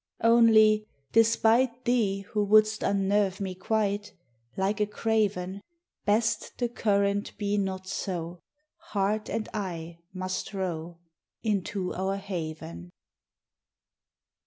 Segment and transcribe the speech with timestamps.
[0.23, 4.13] Only, despite Thee, who wouldst unnerve me quite
[4.57, 5.61] Like a craven,
[6.05, 8.39] Best the current be not so,
[8.77, 10.97] Heart and I must row
[11.43, 12.89] Into our haven!